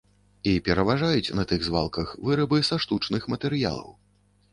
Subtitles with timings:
[0.51, 3.93] І пераважаюць на тых звалках вырабы са штучных матэрыялаў.